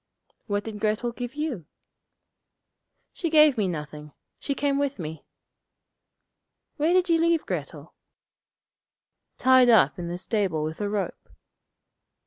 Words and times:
'What 0.47 0.63
did 0.63 0.79
Grettel 0.79 1.11
give 1.11 1.35
you?' 1.35 1.67
'She 3.13 3.29
gave 3.29 3.55
me 3.55 3.67
nothing. 3.67 4.13
She 4.39 4.55
came 4.55 4.79
with 4.79 4.97
me.' 4.97 5.23
'Where 6.77 6.91
did 6.91 7.07
you 7.07 7.21
leave 7.21 7.45
Grettel?' 7.45 7.93
'Tied 9.37 9.69
up 9.69 9.99
in 9.99 10.07
the 10.07 10.17
stable 10.17 10.63
with 10.63 10.81
a 10.81 10.89
rope.' 10.89 11.29